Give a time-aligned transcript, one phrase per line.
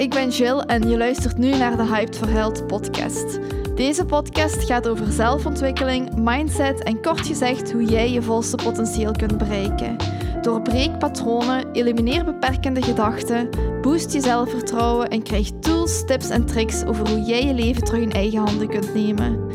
[0.00, 3.38] ik ben Jill en je luistert nu naar de Hyped for Health podcast.
[3.74, 9.38] Deze podcast gaat over zelfontwikkeling, mindset en kort gezegd hoe jij je volste potentieel kunt
[9.38, 9.96] bereiken.
[10.42, 17.08] Doorbreek patronen, elimineer beperkende gedachten, boost je zelfvertrouwen en krijg tools, tips en tricks over
[17.08, 19.50] hoe jij je leven terug in eigen handen kunt nemen.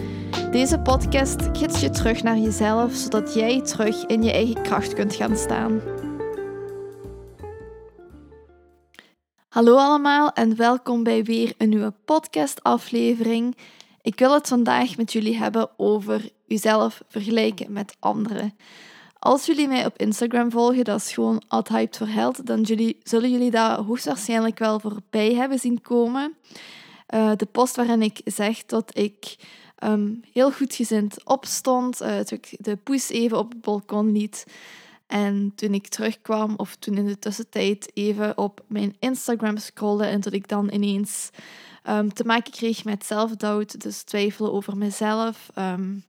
[0.51, 5.15] Deze podcast gids je terug naar jezelf, zodat jij terug in je eigen kracht kunt
[5.15, 5.81] gaan staan.
[9.55, 13.57] Hallo allemaal en welkom bij weer een nieuwe podcastaflevering.
[14.01, 18.53] Ik wil het vandaag met jullie hebben over jezelf vergelijken met anderen.
[19.19, 23.31] Als jullie mij op Instagram volgen, dat is gewoon Hyped for Health, dan jullie, zullen
[23.31, 26.35] jullie dat hoogstwaarschijnlijk wel voorbij hebben zien komen.
[27.13, 29.35] Uh, de post waarin ik zeg dat ik
[29.83, 34.45] um, heel goed gezind opstond, uh, toen ik de poes even op het balkon liet.
[35.07, 40.21] En toen ik terugkwam, of toen in de tussentijd even op mijn Instagram scrolde en
[40.21, 41.29] dat ik dan ineens
[41.89, 46.03] um, te maken kreeg met self-doubt, dus twijfelen over mezelf, um,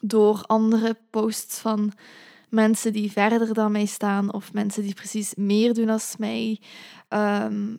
[0.00, 1.92] door andere posts van
[2.48, 6.60] mensen die verder dan mij staan of mensen die precies meer doen als mij.
[7.08, 7.76] Um,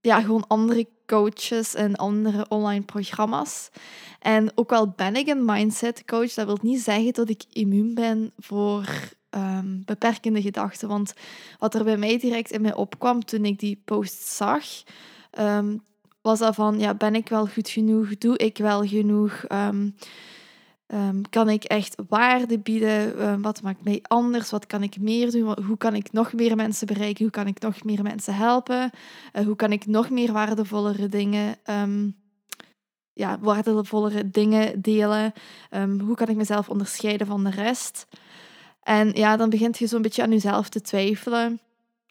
[0.00, 3.68] ja, gewoon andere coaches en andere online programma's.
[4.18, 7.94] En ook al ben ik een mindset coach, dat wil niet zeggen dat ik immuun
[7.94, 8.88] ben voor
[9.30, 10.88] um, beperkende gedachten.
[10.88, 11.14] Want
[11.58, 14.64] wat er bij mij direct in mij opkwam toen ik die post zag,
[15.38, 15.82] um,
[16.20, 18.18] was dat van, ja, ben ik wel goed genoeg?
[18.18, 19.44] Doe ik wel genoeg?
[19.48, 19.94] Um,
[21.30, 23.42] kan ik echt waarde bieden?
[23.42, 24.50] wat maakt mij anders?
[24.50, 25.62] Wat kan ik meer doen?
[25.64, 27.22] Hoe kan ik nog meer mensen bereiken?
[27.22, 28.90] Hoe kan ik nog meer mensen helpen?
[29.32, 31.56] Uh, hoe kan ik nog meer waardevollere dingen
[33.12, 35.32] ja, waardevollere dingen delen?
[36.04, 38.06] hoe kan ik mezelf onderscheiden van de rest?
[38.88, 41.60] En ja, dan begint je zo'n beetje aan jezelf te twijfelen.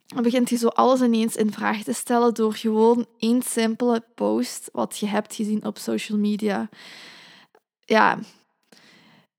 [0.05, 4.69] Dan begint je zo alles ineens in vraag te stellen door gewoon één simpele post
[4.71, 6.69] wat je hebt gezien op social media.
[7.85, 8.19] Ja,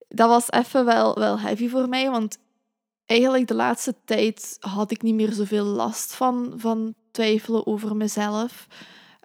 [0.08, 2.38] dat was even wel, wel heavy voor mij, want
[3.06, 8.66] eigenlijk de laatste tijd had ik niet meer zoveel last van, van twijfelen over mezelf.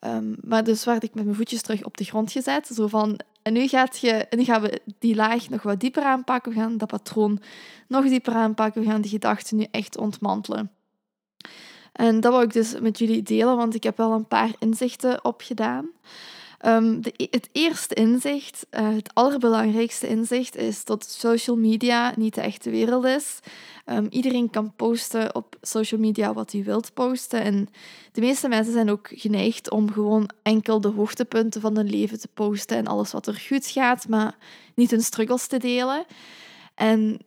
[0.06, 2.68] Um, maar dus werd ik met mijn voetjes terug op de grond gezet.
[2.68, 6.52] Zo van, en nu, gaat je, nu gaan we die laag nog wat dieper aanpakken.
[6.52, 7.42] We gaan dat patroon
[7.88, 8.82] nog dieper aanpakken.
[8.82, 10.72] We gaan die gedachten nu echt ontmantelen.
[11.92, 15.26] En dat wil ik dus met jullie delen, want ik heb wel een paar inzichten
[15.26, 15.90] opgedaan.
[16.64, 22.42] De, e-, het eerste inzicht, uh, het allerbelangrijkste inzicht, is dat social media niet de
[22.42, 23.40] echte wereld is.
[23.86, 27.42] Um, iedereen kan posten op social media wat hij wilt posten.
[27.42, 27.70] En
[28.12, 32.28] de meeste mensen zijn ook geneigd om gewoon enkel de hoogtepunten van hun leven te
[32.34, 34.38] posten en alles wat er goed gaat, maar
[34.76, 36.06] niet hun struggles te delen.
[36.76, 37.20] En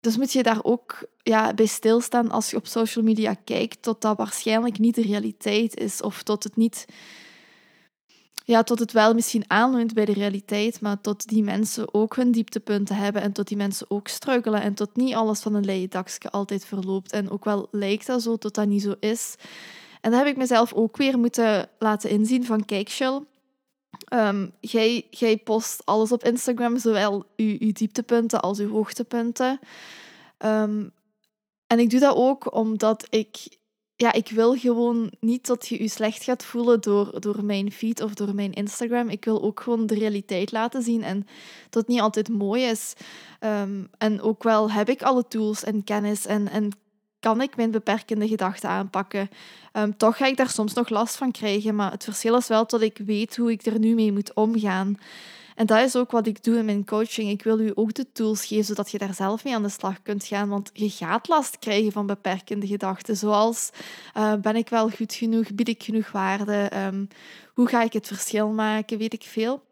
[0.00, 4.00] dus moet je daar ook ja, bij stilstaan als je op social media kijkt, tot
[4.00, 6.86] dat waarschijnlijk niet de realiteit is of tot het niet
[8.48, 12.32] ja, tot het wel misschien aanleunt bij de realiteit, maar tot die mensen ook hun
[12.32, 15.90] dieptepunten hebben en tot die mensen ook struggelen en tot niet alles van een leien
[16.30, 17.12] altijd verloopt.
[17.12, 19.34] En ook wel lijkt dat zo, tot dat niet zo is.
[20.00, 23.20] En dat heb ik mezelf ook weer moeten laten inzien van, kijk Shell,
[24.12, 29.58] um, jij, jij post alles op Instagram, zowel je, dieptepunten als je hoogtepunten.
[30.38, 30.92] Um,
[31.66, 33.57] en ik doe dat ook omdat ik
[34.00, 38.02] ja, ik wil gewoon niet dat je je slecht gaat voelen door, door mijn feed
[38.02, 39.08] of door mijn Instagram.
[39.08, 41.26] Ik wil ook gewoon de realiteit laten zien en
[41.70, 42.94] dat het niet altijd mooi is.
[43.40, 46.70] Ehm, en ook wel heb ik alle tools en kennis en, en
[47.20, 49.30] kan ik mijn beperkende gedachten aanpakken.
[49.72, 52.66] Um, toch ga ik daar soms nog last van krijgen, maar het verschil is wel
[52.66, 54.96] dat ik weet hoe ik er nu mee moet omgaan.
[55.58, 57.30] En dat is ook wat ik doe in mijn coaching.
[57.30, 60.02] Ik wil u ook de tools geven zodat je daar zelf mee aan de slag
[60.02, 60.48] kunt gaan.
[60.48, 63.16] Want je gaat last krijgen van beperkende gedachten.
[63.16, 63.70] Zoals,
[64.16, 65.54] uh, ben ik wel goed genoeg?
[65.54, 66.70] Bied ik genoeg waarde?
[66.74, 67.08] Um,
[67.54, 68.98] hoe ga ik het verschil maken?
[68.98, 69.62] Weet ik veel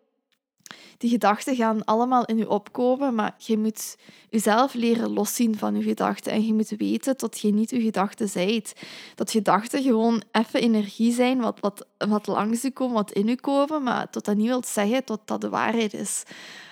[0.98, 3.96] die gedachten gaan allemaal in je opkomen, maar je moet
[4.30, 6.32] jezelf leren loszien van je gedachten.
[6.32, 8.72] En je moet weten dat je niet je gedachten zijt.
[9.14, 13.40] Dat gedachten gewoon even energie zijn, wat, wat, wat langs je komen, wat in je
[13.40, 16.22] komen, maar dat dat niet wil zeggen dat dat de waarheid is.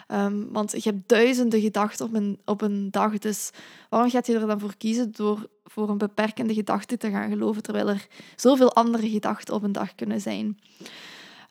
[0.09, 3.19] Um, want je hebt duizenden gedachten op een, op een dag.
[3.19, 3.51] Dus
[3.89, 7.63] waarom gaat je er dan voor kiezen door voor een beperkende gedachte te gaan geloven,
[7.63, 10.59] terwijl er zoveel andere gedachten op een dag kunnen zijn?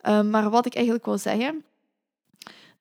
[0.08, 1.64] Um, maar wat ik eigenlijk wil zeggen,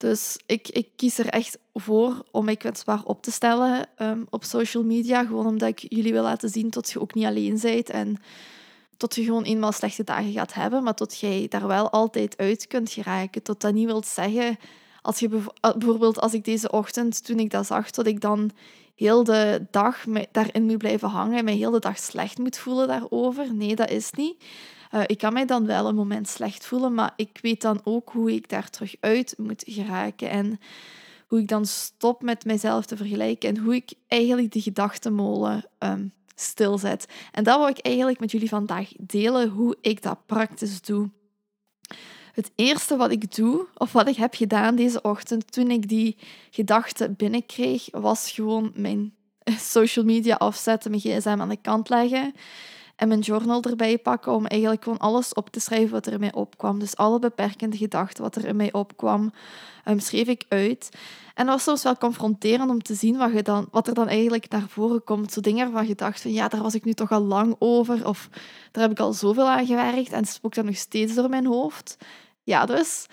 [0.02, 4.44] dus ik, ik kies er echt voor om mij kwetsbaar op te stellen um, op
[4.44, 5.25] social media.
[5.25, 7.90] Gewoon omdat ik jullie wil laten zien dat je ook niet alleen bent.
[7.90, 8.16] En
[8.96, 12.66] tot je gewoon eenmaal slechte dagen gaat hebben, maar tot jij daar wel altijd uit
[12.66, 13.43] kunt geraken.
[13.43, 14.58] Tot dat niet wilt zeggen,
[15.02, 15.28] als je
[15.60, 18.50] eh, bijvoorbeeld als ik deze ochtend, toen ik dat zag, dat ik dan
[18.94, 22.88] heel de dag daarin moet blijven hangen en mij heel de dag slecht moet voelen
[22.88, 23.54] daarover.
[23.54, 24.44] Nee, dat is niet.
[24.94, 28.10] Uh, ik kan mij dan wel een moment slecht voelen, maar ik weet dan ook
[28.10, 30.30] hoe ik daar terug uit moet geraken.
[30.30, 30.60] En
[31.26, 33.48] hoe ik dan stop met mezelf te vergelijken.
[33.48, 37.06] En hoe ik eigenlijk die gedachtenmolen um, stilzet.
[37.30, 41.10] En dat wil ik eigenlijk met jullie vandaag delen, hoe ik dat praktisch doe.
[42.32, 46.16] Het eerste wat ik doe, of wat ik heb gedaan deze ochtend toen ik die
[46.50, 49.14] gedachten binnenkreeg, was gewoon mijn
[49.74, 52.34] social media afzetten, mijn gsm aan de kant leggen
[53.02, 56.32] en mijn journal erbij pakken om eigenlijk gewoon alles op te schrijven wat er mij
[56.32, 56.78] opkwam.
[56.78, 59.32] Dus alle beperkende gedachten wat er in mij opkwam,
[59.84, 60.90] um, schreef ik uit.
[61.34, 64.08] En dat was soms wel confronterend om te zien wat, je dan, wat er dan
[64.08, 65.32] eigenlijk naar voren komt.
[65.32, 68.06] Zo dingen waarvan je dacht van ja, daar was ik nu toch al lang over
[68.06, 68.28] of
[68.72, 71.96] daar heb ik al zoveel aan gewerkt en spookt dan nog steeds door mijn hoofd.
[72.43, 73.06] Ja, dus.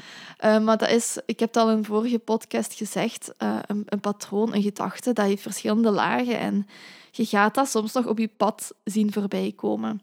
[0.46, 3.84] Uh, maar dat is, ik heb het al in een vorige podcast gezegd, uh, een,
[3.86, 6.68] een, patroon, een gedachte, dat heeft verschillende lagen en
[7.12, 10.02] je gaat dat soms nog op je pad zien voorbij komen.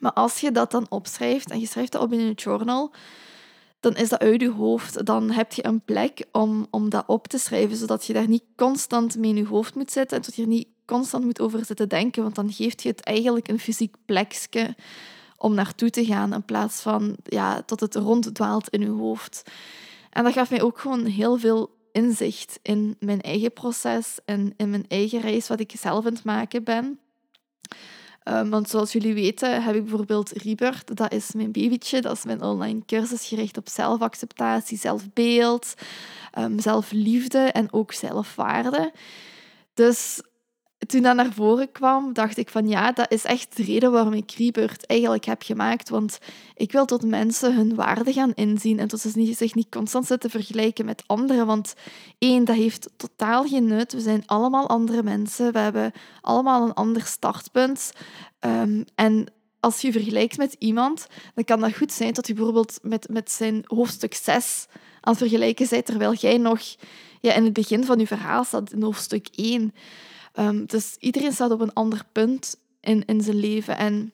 [0.00, 2.92] Maar als je dat dan opschrijft en je schrijft dat op in je journal,
[3.80, 5.06] dan is dat uit je hoofd.
[5.06, 8.44] Dan heb je een plek om, om dat op te schrijven, zodat je daar niet
[8.56, 11.64] constant mee in je hoofd moet zitten en dat je er niet constant moet over
[11.64, 14.74] zitten denken, want dan geeft je het eigenlijk een fysiek plekje
[15.36, 19.42] om naartoe te gaan in plaats van ja, tot het ronddwaalt in je hoofd.
[20.10, 24.70] En dat gaf mij ook gewoon heel veel inzicht in mijn eigen proces en in
[24.70, 26.98] mijn eigen reis wat ik zelf aan het maken ben.
[28.28, 32.24] Um, want zoals jullie weten heb ik bijvoorbeeld Rebirth, dat is mijn babytje, dat is
[32.24, 35.74] mijn online cursus gericht op zelfacceptatie, zelfbeeld,
[36.38, 38.92] um, zelfliefde en ook zelfwaarde.
[39.74, 40.22] Dus
[40.86, 44.12] toen dat naar voren kwam, dacht ik van ja, dat is echt de reden waarom
[44.12, 45.88] ik Rebirth eigenlijk heb gemaakt.
[45.88, 46.18] Want
[46.54, 50.30] ik wil tot mensen hun waarde gaan inzien en tot ze zich niet constant zitten
[50.30, 51.46] vergelijken met anderen.
[51.46, 51.74] Want
[52.18, 53.92] één, dat heeft totaal geen nut.
[53.92, 55.52] We zijn allemaal andere mensen.
[55.52, 57.92] We hebben allemaal een ander startpunt.
[58.38, 59.26] Ehm, en
[59.60, 63.30] als je vergelijkt met iemand, dan kan dat goed zijn dat je bijvoorbeeld met, met
[63.30, 64.66] zijn hoofdstuk 6
[65.00, 66.60] aan het vergelijken bent, terwijl jij nog
[67.20, 69.74] ja, in het begin van je verhaal staat in hoofdstuk 1.
[70.38, 73.76] Um, dus iedereen staat op een ander punt in, in zijn leven.
[73.76, 74.12] En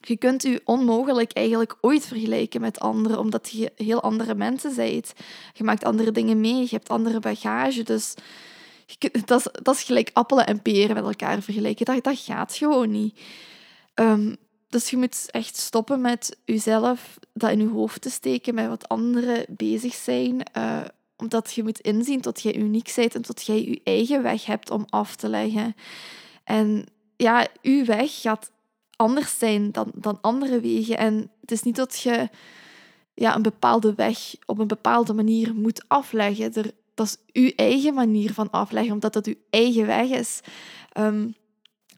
[0.00, 5.12] je kunt je onmogelijk eigenlijk ooit vergelijken met anderen, omdat je heel andere mensen bent.
[5.52, 7.82] Je maakt andere dingen mee, je hebt andere bagage.
[7.82, 8.14] Dus
[9.24, 11.84] dat is, dat is gelijk appelen en peren met elkaar vergelijken.
[11.84, 13.20] Dat, dat gaat gewoon niet.
[13.94, 14.36] Um,
[14.68, 18.88] dus je moet echt stoppen met jezelf dat in je hoofd te steken met wat
[18.88, 20.42] anderen bezig zijn.
[20.56, 20.80] Uh,
[21.18, 24.70] omdat je moet inzien dat jij uniek bent en dat jij je eigen weg hebt
[24.70, 25.74] om af te leggen.
[26.44, 26.86] En
[27.16, 28.50] ja, uw weg gaat
[28.96, 30.98] anders zijn dan, dan andere wegen.
[30.98, 32.28] En het is niet dat je
[33.14, 36.54] ja, een bepaalde weg op een bepaalde manier moet afleggen.
[36.54, 40.40] Er, dat is uw eigen manier van afleggen, omdat dat uw eigen weg is.
[40.98, 41.34] Um,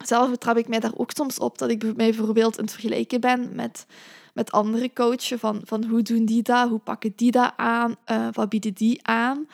[0.04, 3.20] zelf betrap ik mij daar ook soms op dat ik mij bijvoorbeeld in het vergelijken
[3.20, 3.86] ben met
[4.34, 8.28] met andere coachen van, van hoe doen die dat, hoe pakken die dat aan, uh,
[8.32, 9.46] wat bieden die aan.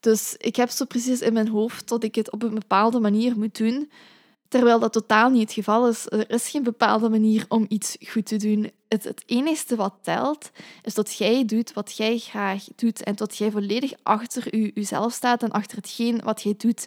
[0.00, 3.38] Dus ik heb zo precies in mijn hoofd dat ik het op een bepaalde manier
[3.38, 3.90] moet doen,
[4.48, 6.06] terwijl dat totaal niet het geval is.
[6.08, 8.70] Er is geen bepaalde manier om iets goed te doen.
[8.88, 10.50] Het, het enige wat telt,
[10.82, 15.12] is dat jij doet wat jij graag doet en dat jij volledig achter je, jezelf
[15.12, 16.86] staat en achter hetgeen wat jij doet.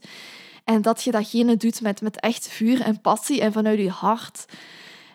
[0.64, 4.46] En dat je datgene doet met, met echt vuur en passie en vanuit je hart.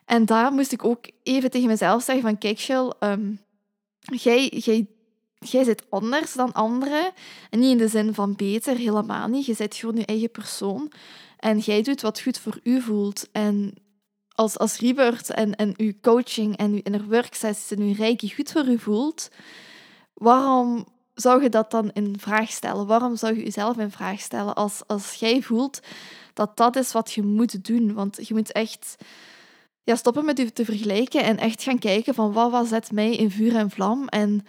[0.04, 3.32] En daar moest ik ook even tegen mezelf zeggen van, kijk Jill, ehm,
[4.00, 4.86] jij, jij,
[5.38, 7.12] jij zit anders dan anderen.
[7.50, 9.46] En niet in de zin van beter, helemaal niet.
[9.46, 10.92] Je bent gewoon je eigen persoon.
[11.38, 13.28] En jij doet wat goed voor u voelt.
[13.32, 13.74] En
[14.34, 18.52] als, als en, en uw coaching en uw inner work sessies en uw reiki goed
[18.52, 19.28] voor u voelt,
[20.14, 22.86] waarom zou je dat dan in vraag stellen?
[22.86, 25.80] Waarom zou je jezelf in vraag stellen als, als jij voelt
[26.32, 27.94] dat dat is wat je moet doen?
[27.94, 28.96] Want je moet echt
[29.82, 33.16] ja, stoppen met u te vergelijken en echt gaan kijken van wat, wat zet mij
[33.16, 34.46] in vuur en vlam en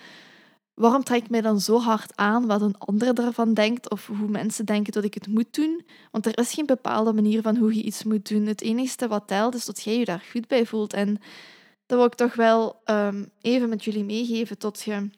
[0.73, 4.65] waarom trekt mij dan zo hard aan wat een ander ervan denkt of hoe mensen
[4.65, 5.85] denken dat ik het moet doen.
[6.11, 8.45] Want er is geen bepaalde manier van hoe je iets moet doen.
[8.45, 10.93] Het enige wat telt is dat jij je daar goed bij voelt.
[10.93, 11.19] En
[11.85, 15.09] dat wil ik toch wel um, even met jullie meegeven tot je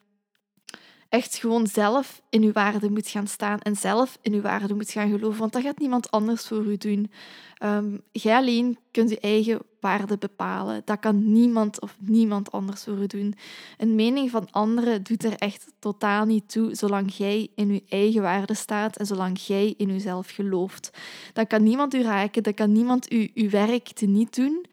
[1.09, 4.91] echt gewoon zelf in uw waarde moet gaan staan en zelf in uw waarde moet
[4.91, 7.11] gaan geloven, want dat gaat niemand anders voor u doen.
[7.63, 10.81] Um, jij alleen kunt je eigen waarde bepalen.
[10.85, 13.35] Dat kan niemand of niemand anders voor u doen.
[13.77, 18.21] Een mening van anderen doet er echt totaal niet toe, zolang jij in je eigen
[18.21, 20.97] waarde staat en zolang jij in jezelf gelooft.
[21.33, 24.65] Dat kan niemand u raken, dat kan niemand u uw werk te niet doen.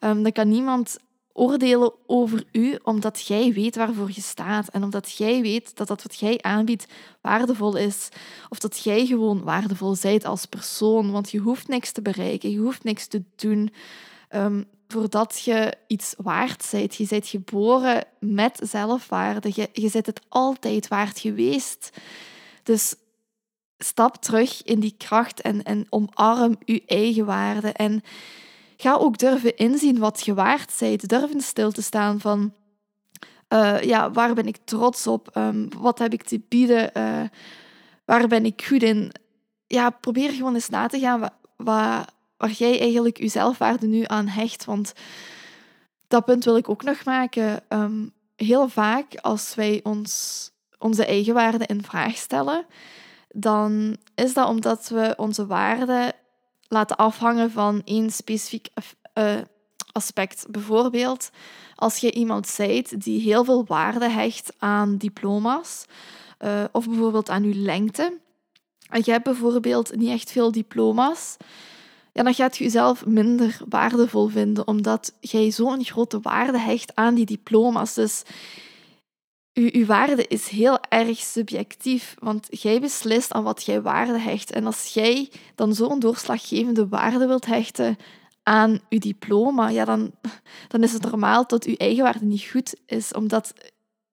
[0.00, 0.98] Um, dat kan niemand
[1.38, 6.02] oordelen over u omdat jij weet waarvoor je staat en omdat jij weet dat dat
[6.02, 6.86] wat jij aanbiedt
[7.20, 8.08] waardevol is.
[8.48, 12.58] Of dat jij gewoon waardevol bent als persoon, want je hoeft niks te bereiken, je
[12.58, 13.72] hoeft niks te doen.
[14.28, 16.94] Ehm, voordat je iets waard bent.
[16.94, 19.50] Je bent geboren met zelfwaarde.
[19.54, 21.90] Je, je bent het altijd waard geweest.
[22.62, 22.94] Dus
[23.78, 27.68] stap terug in die kracht en, en omarm je eigen waarde.
[27.68, 28.02] En
[28.82, 31.08] ga ook durven inzien wat je waard bent.
[31.08, 32.52] Durven stil te staan van...
[33.52, 35.36] Uh, ja, waar ben ik trots op?
[35.36, 36.90] Um, wat heb ik te bieden?
[36.96, 37.22] Uh,
[38.04, 39.12] waar ben ik goed in?
[39.66, 42.08] Ja, probeer gewoon eens na te gaan waar,
[42.38, 44.64] jij eigenlijk je zelfwaarde nu aan hecht.
[44.64, 44.92] Want
[46.08, 47.62] dat punt wil ik ook nog maken.
[47.68, 52.66] Um, heel vaak als wij ons, onze eigen waarde in vraag stellen,
[53.28, 56.12] dan is dat omdat we onze waarde
[56.68, 58.68] laten afhangen van één specifiek
[59.14, 59.36] uh,
[59.92, 60.46] aspect.
[60.50, 61.30] Bijvoorbeeld,
[61.74, 65.84] als je iemand zijt die heel veel waarde hecht aan diploma's,
[66.44, 68.18] uh, of bijvoorbeeld aan je lengte,
[68.88, 71.36] en je hebt bijvoorbeeld niet echt veel diploma's,
[72.12, 77.14] ja, dan gaat je jezelf minder waardevol vinden, omdat jij zo'n grote waarde hecht aan
[77.14, 77.94] die diploma's.
[77.94, 78.22] Dus
[79.62, 84.50] je, waarde is heel erg subjectief, want jij beslist aan wat jij waarde hecht.
[84.50, 87.96] En als jij dan zo'n doorslaggevende waarde wilt hechten
[88.42, 90.10] aan je diploma, ja, dan,
[90.68, 93.52] dan is het normaal dat je eigen waarde niet goed is, omdat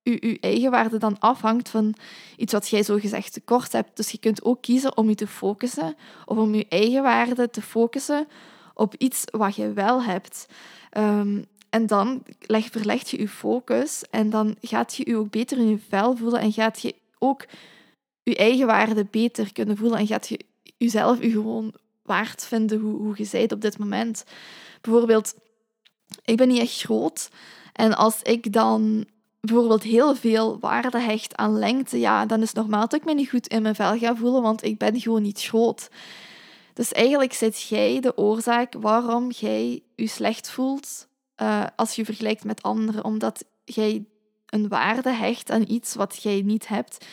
[0.02, 1.96] je, je eigen waarde dan afhangt van
[2.38, 3.98] iets wat jij zo gezegd tekort hebt.
[3.98, 7.62] Dus je kunt ook kiezen om je te focussen of om je eigen waarde te
[7.62, 8.28] focussen
[8.74, 10.48] op iets wat je wel hebt.
[10.98, 11.46] Um,
[11.76, 15.70] en dan leg, verleg je je focus en dan gaat je je ook beter in
[15.70, 17.46] je vel voelen en gaat je ook
[18.24, 20.40] je eigen waarde beter kunnen voelen en gaat je
[20.78, 24.24] jezelf je gewoon waard vinden hoe, hoe je bent op dit moment.
[24.82, 25.36] Bijvoorbeeld,
[26.24, 27.30] ik ben niet echt groot
[27.74, 29.06] en als ik dan
[29.40, 33.14] bijvoorbeeld heel veel waarde hecht aan lengte, ja, dan is het normaal dat ik me
[33.14, 35.90] niet goed in mijn vel ga voelen, want ik ben gewoon niet groot.
[36.74, 41.08] Dus eigenlijk zit jij de oorzaak waarom jij je slecht voelt
[41.42, 44.06] uh, als je vergelijkt met anderen, omdat jij
[44.46, 47.06] een waarde hecht aan iets wat jij niet hebt,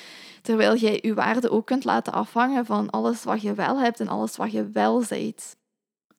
[0.42, 4.08] terwijl jij je waarde ook kunt laten afhangen van alles wat je wel hebt en
[4.08, 5.56] alles wat je wel zijt.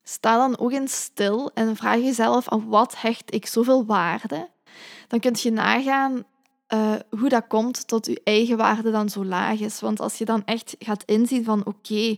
[0.02, 4.48] Sta dan ook eens stil en vraag jezelf aan wat hecht ik zoveel waarde?
[5.08, 6.24] Dan kun je nagaan
[6.74, 9.80] uh, hoe dat komt tot je eigen waarde dan zo laag is.
[9.80, 12.16] Want als je dan echt gaat inzien van oké,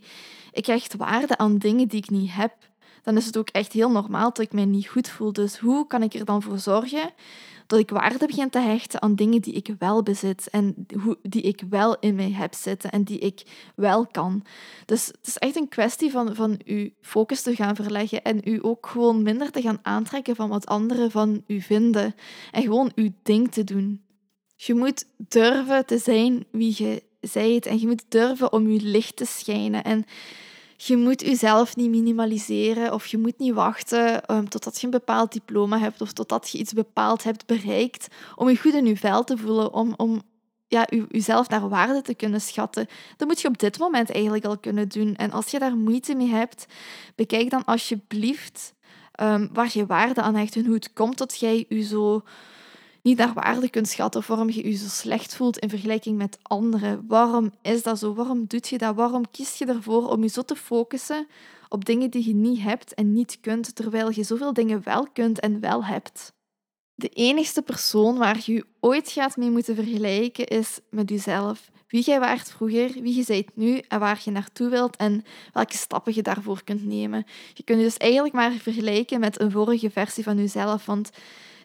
[0.52, 2.55] ik hecht waarde aan dingen die ik niet heb,
[3.06, 5.32] dan is het ook echt heel normaal dat ik mij niet goed voel.
[5.32, 7.10] Dus hoe kan ik er dan voor zorgen
[7.66, 10.86] dat ik waarde begin te hechten aan dingen die ik wel bezit en
[11.22, 13.42] die ik wel in mij heb zitten en die ik
[13.76, 14.44] wel kan.
[14.84, 18.58] Dus het is echt een kwestie van, van uw focus te gaan verleggen en u
[18.62, 22.14] ook gewoon minder te gaan aantrekken van wat anderen van u vinden
[22.50, 24.04] en gewoon uw ding te doen.
[24.56, 29.16] Je moet durven te zijn wie je zijt en je moet durven om je licht
[29.16, 29.84] te schijnen.
[29.84, 30.04] En
[30.76, 35.33] je moet jezelf niet minimaliseren of je moet niet wachten um, totdat je een bepaald
[35.33, 39.25] diploma hebt of totdat je iets bepaald hebt bereikt om je goed in je vel
[39.25, 40.23] te voelen, om, om
[40.68, 42.87] ja, jezelf naar waarde te kunnen schatten.
[43.16, 45.14] Dat moet je op dit moment eigenlijk al kunnen doen.
[45.14, 46.66] En als je daar moeite mee hebt,
[47.14, 48.75] bekijk dan alsjeblieft
[49.21, 52.23] um, waar je waarde aan hecht en hoe het komt dat jij je zo
[53.06, 56.38] niet naar waarde kunt schatten of waarom je je zo slecht voelt in vergelijking met
[56.42, 57.04] anderen.
[57.08, 58.14] Waarom is dat zo?
[58.14, 58.94] Waarom doet je dat?
[58.94, 61.26] Waarom kies je ervoor om je zo te focussen
[61.68, 65.40] op dingen die je niet hebt en niet kunt, terwijl je zoveel dingen wel kunt
[65.40, 66.32] en wel hebt?
[66.94, 71.70] De enigste persoon waar je je ooit gaat mee moeten vergelijken is met jezelf.
[71.88, 75.76] Wie jij waart vroeger, wie je bent nu en waar je naartoe wilt en welke
[75.76, 77.26] stappen je daarvoor kunt nemen.
[77.54, 81.10] Je kunt je dus eigenlijk maar vergelijken met een vorige versie van jezelf, want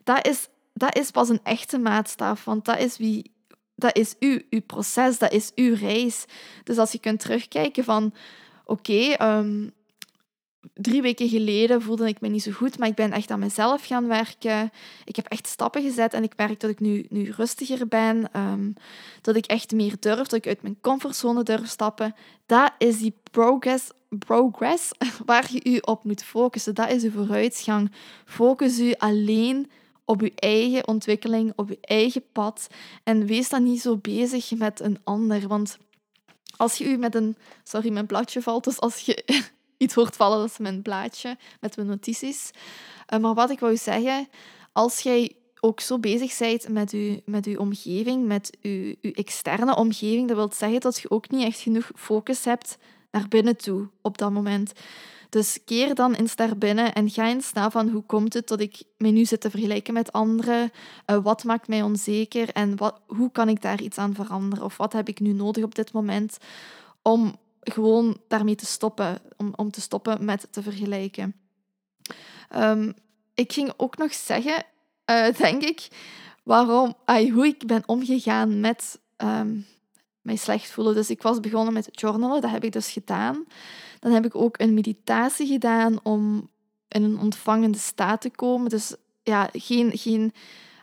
[0.04, 3.32] dat is dat is pas een echte maatstaf, want dat is wie
[3.82, 6.26] dat is uw, proces, dat is uw reis.
[6.64, 8.14] Dus als je kunt terugkijken van,
[8.66, 9.68] oké, ehm,
[10.74, 13.86] drie weken geleden voelde ik me niet zo goed, maar ik ben echt aan mezelf
[13.86, 14.72] gaan werken.
[15.06, 18.74] Ik heb echt stappen gezet en ik merk dat ik nu, nu rustiger ben, um,
[19.22, 22.16] dat ik echt meer durf, dat ik uit mijn comfortzone durf stappen.
[22.46, 23.90] Dat is die progress,
[24.26, 24.92] progress
[25.26, 26.76] waar je je op moet focussen.
[26.76, 27.92] Dat is uw vooruitgang.
[28.26, 29.72] Focus u alleen
[30.06, 32.68] op je eigen ontwikkeling, op je eigen pad.
[33.04, 35.48] En wees dan niet zo bezig met een ander.
[35.48, 35.78] Want
[36.56, 37.36] als je u met een...
[37.64, 38.64] Sorry, mijn blaadje valt.
[38.64, 39.24] Dus als je
[39.78, 42.52] iets hoort vallen, dat is mijn blaadje met mijn notities.
[43.06, 44.28] Eh, maar wat ik wou zeggen,
[44.72, 49.76] als jij ook zo bezig bent met je, met uw omgeving, met je, je externe
[49.76, 52.78] omgeving, dat wil zeggen dat je ook niet echt genoeg focus hebt
[53.12, 54.74] naar binnen toe op dat moment.
[55.32, 58.60] Dus keer dan eens daar binnen en ga eens na van hoe komt het dat
[58.60, 60.72] ik me nu zit te vergelijken met anderen?
[61.08, 64.66] Uh, wat maakt mij onzeker en wat, hoe kan ik daar iets aan veranderen?
[64.66, 66.38] Of wat heb ik nu nodig op dit moment
[67.02, 71.36] om gewoon daarmee te stoppen, om, om te stoppen met te vergelijken?
[72.56, 72.94] Um,
[73.34, 74.64] ik ging ook nog zeggen,
[75.06, 75.88] uh, denk ik,
[76.44, 79.66] waarom, hoe ik ben omgegaan met um,
[80.22, 80.94] mij slecht voelen.
[80.94, 83.46] Dus ik was begonnen met journalen, dat heb ik dus gedaan.
[84.00, 86.50] Dan heb ik ook een meditatie gedaan om
[86.88, 88.70] in een ontvangende staat te komen.
[88.70, 90.34] Dus ja, geen, geen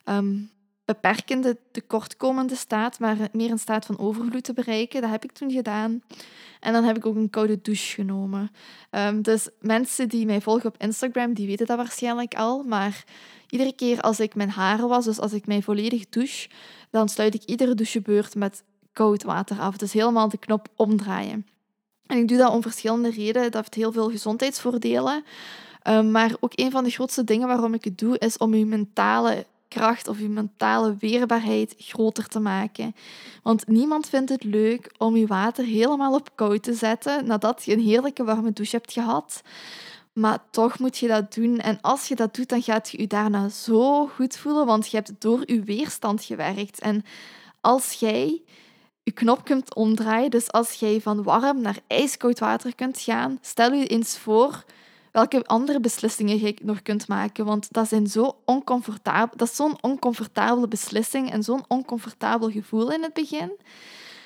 [0.04, 0.50] um,
[0.84, 5.00] beperkende, tekortkomende staat, maar meer een staat van overvloed te bereiken.
[5.00, 6.02] Dat heb ik toen gedaan.
[6.60, 8.50] En dan heb ik ook een koude douche genomen.
[8.90, 12.62] Um, dus mensen die mij volgen op Instagram, die weten dat waarschijnlijk al.
[12.62, 13.04] Maar
[13.48, 16.48] iedere keer als ik mijn haren was, dus als ik mij volledig douche,
[16.90, 18.62] dan sluit ik iedere douchebeurt met
[18.98, 19.76] koud water af.
[19.76, 21.46] Dus helemaal de knop omdraaien.
[22.06, 23.50] En ik doe dat om verschillende redenen.
[23.50, 25.24] Dat heeft heel veel gezondheidsvoordelen.
[25.88, 28.66] Um, maar ook een van de grootste dingen waarom ik het doe, is om je
[28.66, 32.94] mentale kracht of je mentale weerbaarheid groter te maken.
[33.42, 37.72] Want niemand vindt het leuk om je water helemaal op koud te zetten nadat je
[37.72, 39.42] een heerlijke warme douche hebt gehad.
[40.12, 41.58] Maar toch moet je dat doen.
[41.58, 44.96] En als je dat doet, dan gaat je je daarna zo goed voelen, want je
[44.96, 46.80] hebt door je weerstand gewerkt.
[46.80, 47.04] En
[47.60, 48.42] als jij
[49.08, 53.72] je knop kunt omdraaien, dus als jij van warm naar ijskoud water kunt gaan, stel
[53.72, 54.64] je eens voor
[55.12, 57.44] welke andere beslissingen je nog kunt maken.
[57.44, 63.02] Want dat, zijn zo oncomfortabel, dat is zo'n oncomfortabele beslissing en zo'n oncomfortabel gevoel in
[63.02, 63.52] het begin.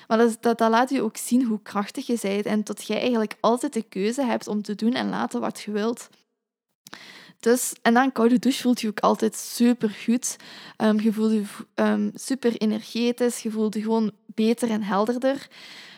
[0.07, 3.37] Maar dat, dat, laat je ook zien hoe krachtig je bent en dat jij eigenlijk
[3.39, 6.09] altijd de keuze hebt om te doen en laten wat je wilt.
[7.43, 10.35] Dus, en dan koude douche voelt je ook altijd super goed.
[10.77, 11.43] Um, je voelt je
[11.75, 15.47] um, super energetisch, je voelt je gewoon beter en helderder.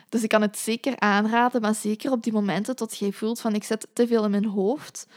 [0.10, 3.54] Dus ik kan het zeker aanraden, maar zeker op die momenten dat jij voelt van
[3.54, 5.08] ik zit te veel in mijn hoofd,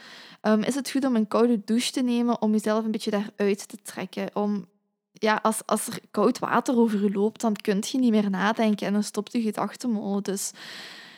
[0.41, 3.67] um, is het goed om een koude douche te nemen om jezelf een beetje daaruit
[3.67, 4.29] te trekken.
[4.33, 4.65] Om,
[5.11, 8.87] ja, als, als er koud water over je loopt, dan kun je niet meer nadenken
[8.87, 10.23] en dan stopt je gedachtenmolen.
[10.23, 10.51] Dus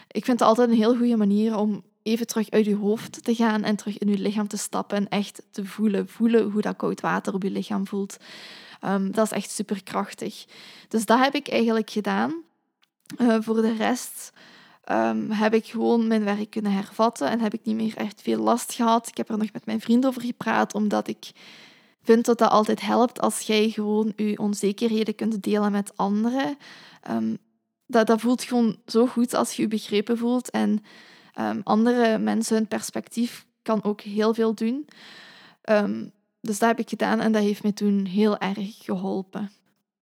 [0.08, 3.36] ik vind het altijd een heel goede manier om even terug uit je hoofd te
[3.36, 6.76] gaan en terug in je lichaam te stappen en echt te voelen, voelen hoe dat
[6.76, 8.18] koud water op je lichaam voelt.
[8.86, 10.46] Um, dat is echt superkrachtig.
[10.88, 12.34] Dus dat heb ik eigenlijk gedaan.
[13.18, 14.32] Uh, voor de rest
[14.92, 18.40] um, heb ik gewoon mijn werk kunnen hervatten en heb ik niet meer echt veel
[18.40, 19.08] last gehad.
[19.08, 21.32] Ik heb er nog met mijn vriend over gepraat, omdat ik
[22.04, 26.58] vind dat dat altijd helpt als jij gewoon je onzekerheden kunt delen met anderen.
[27.10, 27.38] Um,
[27.86, 30.50] dat, dat voelt gewoon zo goed als je je begrepen voelt.
[30.50, 30.84] En
[31.50, 34.88] um, andere mensen, hun perspectief kan ook heel veel doen.
[36.42, 39.52] dus dat heb ik gedaan en dat heeft me toen heel erg geholpen.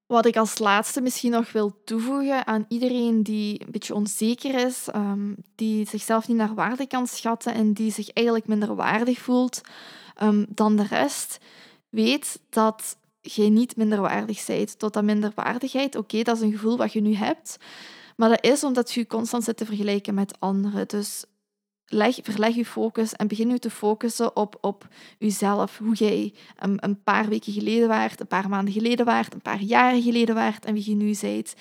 [0.05, 4.87] Wat ik als laatste misschien nog wil toevoegen aan iedereen die een beetje onzeker is,
[4.95, 9.61] um, die zichzelf niet naar waarde kan schatten en die zich eigenlijk minder waardig voelt
[10.47, 11.37] dan de rest,
[11.89, 14.79] weet dat je niet minder waardig bent.
[14.79, 17.57] Tot dat minderwaardigheid, oké, dat is een gevoel wat je nu hebt,
[18.19, 20.87] maar dat is omdat je je constant zit te vergelijken met anderen.
[20.87, 21.25] Dus
[21.85, 25.77] leg, verleg je focus en begin nu te focussen op, op jezelf.
[25.77, 29.61] Hoe jij een, een paar weken geleden waart, een paar maanden geleden waart, een paar
[29.61, 31.53] jaren geleden waart en wie je nu bent.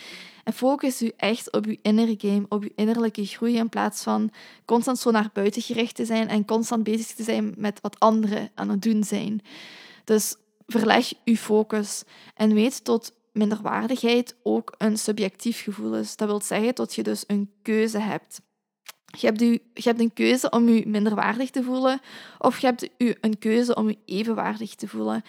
[0.45, 4.31] En focus je echt op je inner game, op je innerlijke groei in plaats van
[4.65, 8.51] constant zo naar buiten gericht te zijn en constant bezig te zijn met wat anderen
[8.55, 9.41] aan het doen zijn.
[10.05, 12.03] Dus verleg je focus
[12.35, 16.17] en weet tot minderwaardigheid ook een subjectief gevoel is.
[16.17, 18.41] Dat wil zeggen dat je dus een keuze hebt.
[19.19, 22.01] Je hebt, u, je hebt een keuze om je minderwaardig te voelen
[22.39, 25.23] of je hebt u een keuze om je evenwaardig te voelen.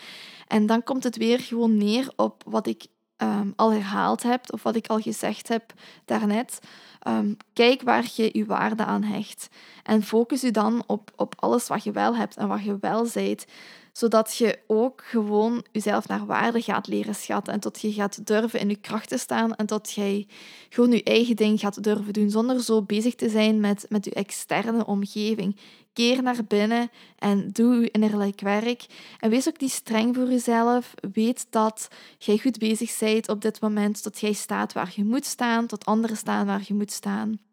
[0.47, 2.85] En dan komt het weer gewoon neer op wat ik
[3.17, 5.73] um, al herhaald heb of wat ik al gezegd heb
[6.05, 6.59] daarnet.
[7.07, 9.47] Um, kijk waar je je waarde aan hecht.
[9.83, 13.05] En focus je dan op, op alles wat je wel hebt en wat je wel
[13.05, 13.45] zijt
[13.93, 18.59] zodat je ook gewoon jezelf naar waarde gaat leren schatten en tot je gaat durven
[18.59, 20.27] in je kracht te staan en tot jij
[20.69, 24.13] gewoon je eigen ding gaat durven doen zonder zo bezig te zijn met, met je
[24.13, 25.57] externe omgeving.
[25.93, 28.85] Keer naar binnen en doe je innerlijk werk.
[29.19, 30.93] En wees ook niet streng voor jezelf.
[31.13, 35.25] Weet dat jij goed bezig bent op dit moment, dat jij staat waar je moet
[35.25, 37.48] staan, tot anderen staan waar je moet staan.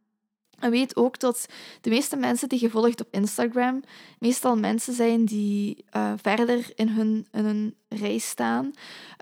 [0.58, 1.46] En weet ook dat
[1.80, 3.82] de meeste mensen die je volgt op Instagram
[4.18, 8.70] meestal mensen zijn die uh, verder in hun, in hun reis staan.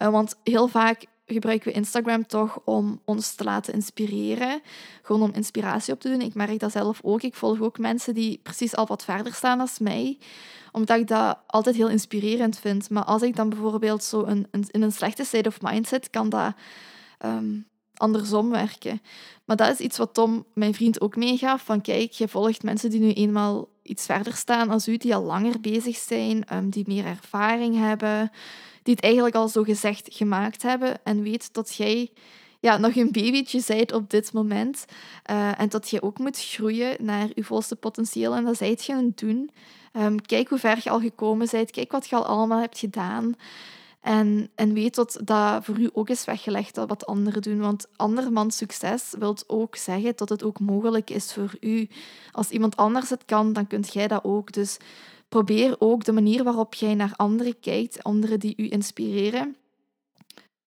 [0.03, 4.61] Uh, want heel vaak gebruiken we Instagram toch om ons te laten inspireren.
[5.03, 6.21] Gewoon om inspiratie op te doen.
[6.21, 7.23] Ik merk dat zelf ook.
[7.23, 10.19] Ik volg ook mensen die precies al wat verder staan dan mij.
[10.73, 12.91] Omdat ik dat altijd heel inspirerend vind.
[12.91, 16.11] Maar als ik dan bijvoorbeeld zo een, een, in een slechte state of mind zit,
[16.11, 16.55] kan dat...
[17.25, 19.01] Um, andersom werken.
[19.45, 21.63] Maar dat is iets wat Tom, mijn vriend, ook meegaf.
[21.65, 25.23] Van kijk, je volgt mensen die nu eenmaal iets verder staan als u, die al
[25.23, 28.31] langer bezig zijn, um, die meer ervaring hebben,
[28.83, 32.11] die het eigenlijk al zo gezegd gemaakt hebben en weet dat jij
[32.65, 34.85] ja, nog een babytje bent op dit moment.
[35.31, 38.35] Uh, en dat je ook moet groeien naar je volste potentieel.
[38.35, 39.51] En dat zijt je aan het doen.
[39.93, 41.71] Um, kijk hoe ver je al gekomen bent.
[41.71, 43.35] Kijk wat je al allemaal hebt gedaan.
[44.05, 47.59] En, en weet dat dat voor u ook is weggelegd dat wat anderen doen.
[47.59, 51.89] Want andermans succes wil ook zeggen dat het ook mogelijk is voor u.
[52.33, 54.53] Als iemand anders het kan, dan kunt jij dat ook.
[54.53, 54.77] Dus
[55.29, 59.57] probeer ook de manier waarop jij naar anderen kijkt, anderen die u inspireren.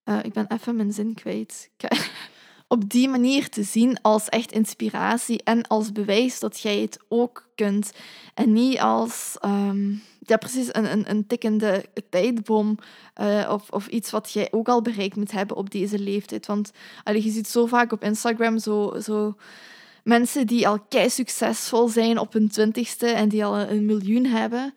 [0.06, 1.70] Uh, ik ben even mijn zin kwijt.
[2.68, 7.50] Op die manier te zien als echt inspiratie en als bewijs dat jij het ook
[7.56, 7.92] kunt.
[8.34, 12.78] En niet als um, ja, precies een, een, een tikkende tijdbom
[13.22, 16.46] uh, of, of iets wat jij ook al bereikt moet hebben op deze leeftijd.
[16.46, 16.72] Want
[17.04, 19.36] je ziet zo vaak op Instagram zo, zo
[20.04, 24.74] mensen die al kei succesvol zijn op hun twintigste en die al een miljoen hebben.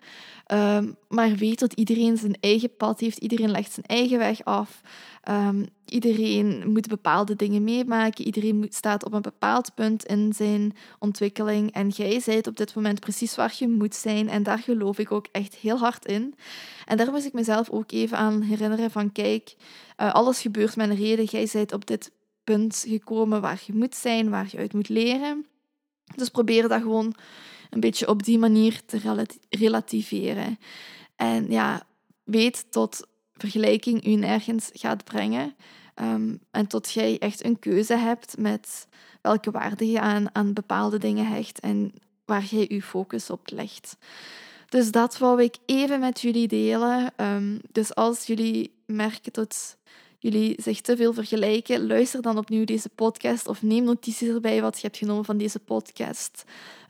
[0.52, 4.80] Um, maar weet dat iedereen zijn eigen pad heeft, iedereen legt zijn eigen weg af.
[5.28, 11.72] Um, iedereen moet bepaalde dingen meemaken, iedereen staat op een bepaald punt in zijn ontwikkeling.
[11.72, 14.28] En jij zijt op dit moment precies waar je moet zijn.
[14.28, 16.34] En daar geloof ik ook echt heel hard in.
[16.86, 19.54] En daar moest ik mezelf ook even aan herinneren van kijk,
[20.00, 21.24] uh, alles gebeurt met een reden.
[21.24, 22.12] Jij zijt op dit
[22.44, 25.46] punt gekomen waar je moet zijn, waar je uit moet leren.
[26.16, 27.14] Dus probeer dat gewoon
[27.70, 30.58] een beetje op die manier te relativeren.
[31.16, 31.86] En ja,
[32.24, 35.54] weet tot vergelijking u nergens gaat brengen.
[35.94, 38.86] Um, en tot jij echt een keuze hebt met
[39.20, 41.92] welke waarde je aan, aan bepaalde dingen hecht en
[42.24, 43.96] waar jij je focus op legt.
[44.68, 47.12] Dus dat wou ik even met jullie delen.
[47.16, 49.76] Um, dus als jullie merken dat
[50.20, 54.74] jullie zich te veel vergelijken, luister dan opnieuw deze podcast of neem notities erbij wat
[54.74, 56.44] je hebt genomen van deze podcast.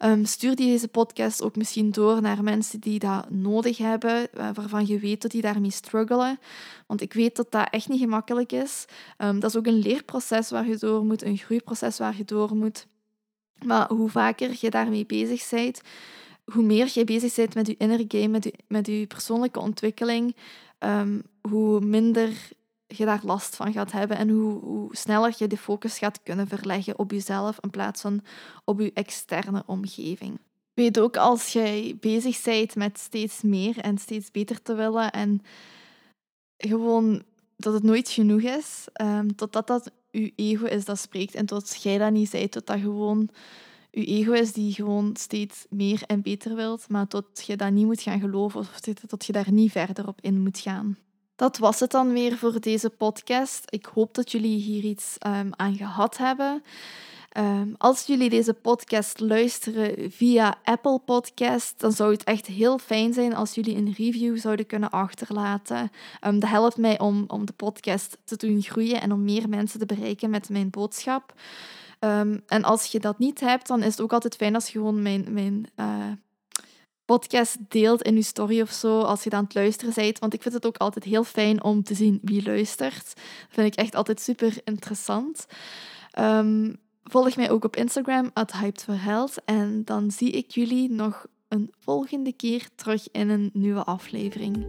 [0.04, 4.86] Um, stuur deze podcast ook misschien door naar mensen die dat nodig hebben, eh, waarvan
[4.86, 6.38] je weet dat die daarmee struggelen.
[6.86, 8.84] Want ik weet dat dat echt niet gemakkelijk is.
[9.18, 12.56] Um, dat is ook een leerproces waar je door moet, een groeiproces waar je door
[12.56, 12.86] moet.
[13.64, 15.80] Maar hoe vaker je daarmee bezig bent,
[16.44, 20.36] hoe meer je bezig bent met je inner game, met je, met je persoonlijke ontwikkeling,
[20.78, 22.50] um, hoe minder
[22.96, 26.48] je daar last van gaat hebben en hoe, hoe sneller je de focus gaat kunnen
[26.48, 28.20] verleggen op jezelf in plaats van
[28.64, 30.38] op je externe omgeving.
[30.74, 35.42] Weet ook als jij bezig bent met steeds meer en steeds beter te willen en
[36.56, 37.22] gewoon
[37.56, 41.82] dat het nooit genoeg is, um, totdat dat je ego is dat spreekt en tot
[41.82, 43.30] jij dat niet zei, tot dat gewoon
[43.90, 47.86] je ego is die gewoon steeds meer en beter wilt, maar tot je dat niet
[47.86, 50.98] moet gaan geloven of tot je daar niet verder op in moet gaan.
[51.40, 53.64] Dat was het dan weer voor deze podcast.
[53.68, 56.62] Ik hoop dat jullie hier iets um, aan gehad hebben.
[57.38, 63.12] Um, als jullie deze podcast luisteren via Apple Podcast, dan zou het echt heel fijn
[63.12, 65.90] zijn als jullie een review zouden kunnen achterlaten.
[66.26, 69.78] Um, dat helpt mij om, om de podcast te doen groeien en om meer mensen
[69.78, 71.34] te bereiken met mijn boodschap.
[72.46, 75.02] En als je dat niet hebt, dan is het ook altijd fijn als je gewoon
[75.02, 75.86] mijn, mijn uh,
[77.16, 80.18] podcast deelt in je story of zo, als je dan aan het luisteren bent.
[80.18, 83.14] Want ik vind het ook altijd heel fijn om te zien wie luistert.
[83.14, 85.46] Dat vind ik echt altijd super interessant.
[86.18, 89.42] Um, volg mij ook op Instagram, at Hyped for Health.
[89.44, 94.66] En dan zie ik jullie nog een volgende keer terug in een nieuwe aflevering.